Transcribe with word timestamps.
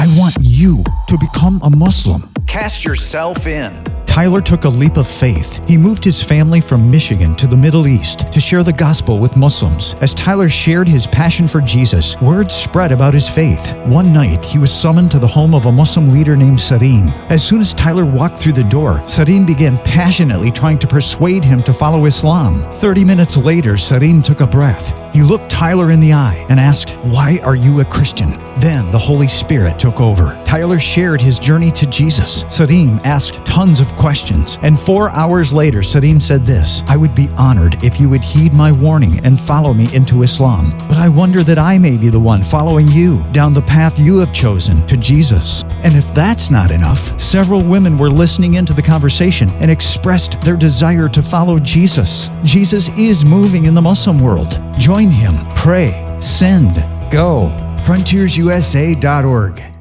I 0.00 0.06
want 0.16 0.34
you 0.40 0.82
to 1.08 1.18
become 1.18 1.60
a 1.62 1.68
Muslim. 1.68 2.22
Cast 2.46 2.86
yourself 2.86 3.46
in. 3.46 3.84
Tyler 4.06 4.40
took 4.40 4.64
a 4.64 4.68
leap 4.68 4.96
of 4.96 5.06
faith. 5.06 5.60
He 5.68 5.76
moved 5.76 6.02
his 6.02 6.22
family 6.22 6.62
from 6.62 6.90
Michigan 6.90 7.34
to 7.34 7.46
the 7.46 7.56
Middle 7.56 7.86
East 7.86 8.32
to 8.32 8.40
share 8.40 8.62
the 8.62 8.72
gospel 8.72 9.20
with 9.20 9.36
Muslims. 9.36 9.94
As 10.00 10.14
Tyler 10.14 10.48
shared 10.48 10.88
his 10.88 11.06
passion 11.06 11.46
for 11.46 11.60
Jesus, 11.60 12.18
word 12.22 12.50
spread 12.50 12.92
about 12.92 13.12
his 13.12 13.28
faith. 13.28 13.74
One 13.84 14.10
night, 14.10 14.42
he 14.42 14.58
was 14.58 14.72
summoned 14.72 15.10
to 15.10 15.18
the 15.18 15.26
home 15.26 15.54
of 15.54 15.66
a 15.66 15.72
Muslim 15.72 16.08
leader 16.08 16.34
named 16.34 16.58
Sadim. 16.58 17.12
As 17.28 17.46
soon 17.46 17.60
as 17.60 17.74
Tyler 17.74 18.06
walked 18.06 18.38
through 18.38 18.54
the 18.54 18.64
door, 18.64 19.02
Sadim 19.04 19.46
began 19.46 19.76
passionately 19.80 20.50
trying 20.50 20.78
to 20.78 20.86
persuade 20.86 21.44
him 21.44 21.62
to 21.64 21.74
follow 21.74 22.06
Islam. 22.06 22.62
Thirty 22.76 23.04
minutes 23.04 23.36
later, 23.36 23.74
Sadim 23.74 24.24
took 24.24 24.40
a 24.40 24.46
breath. 24.46 24.94
He 25.12 25.22
looked 25.22 25.50
Tyler 25.50 25.90
in 25.90 26.00
the 26.00 26.12
eye 26.12 26.46
and 26.48 26.60
asked, 26.60 26.90
Why 27.02 27.40
are 27.42 27.56
you 27.56 27.80
a 27.80 27.84
Christian? 27.84 28.30
Then 28.60 28.90
the 28.90 28.98
Holy 28.98 29.26
Spirit 29.26 29.78
took 29.78 30.00
over. 30.00 30.40
Tyler 30.44 30.78
shared 30.78 31.20
his 31.20 31.38
journey 31.38 31.70
to 31.72 31.86
Jesus. 31.86 32.44
Sadim 32.44 33.00
asked 33.04 33.44
tons 33.44 33.80
of 33.80 33.94
questions. 33.96 34.58
And 34.62 34.78
four 34.78 35.10
hours 35.10 35.52
later, 35.52 35.80
Sadim 35.80 36.20
said 36.20 36.46
this 36.46 36.82
I 36.86 36.96
would 36.96 37.14
be 37.14 37.28
honored 37.36 37.82
if 37.82 37.98
you 37.98 38.08
would 38.08 38.22
heed 38.22 38.52
my 38.52 38.70
warning 38.70 39.24
and 39.24 39.40
follow 39.40 39.74
me 39.74 39.88
into 39.94 40.22
Islam. 40.22 40.70
But 40.88 40.98
I 40.98 41.08
wonder 41.08 41.42
that 41.42 41.58
I 41.58 41.78
may 41.78 41.96
be 41.96 42.08
the 42.08 42.20
one 42.20 42.42
following 42.42 42.88
you 42.88 43.22
down 43.32 43.54
the 43.54 43.62
path 43.62 43.98
you 43.98 44.18
have 44.18 44.32
chosen 44.32 44.86
to 44.86 44.96
Jesus. 44.96 45.64
And 45.82 45.96
if 45.96 46.14
that's 46.14 46.50
not 46.50 46.70
enough, 46.70 47.18
several 47.20 47.62
women 47.62 47.98
were 47.98 48.10
listening 48.10 48.54
into 48.54 48.74
the 48.74 48.82
conversation 48.82 49.50
and 49.60 49.70
expressed 49.70 50.40
their 50.42 50.56
desire 50.56 51.08
to 51.08 51.22
follow 51.22 51.58
Jesus. 51.58 52.28
Jesus 52.44 52.90
is 52.90 53.24
moving 53.24 53.64
in 53.64 53.74
the 53.74 53.80
Muslim 53.80 54.20
world. 54.20 54.60
Join 54.78 55.10
him, 55.10 55.34
pray, 55.54 56.16
send, 56.20 56.76
go. 57.10 57.48
FrontiersUSA.org. 57.80 59.79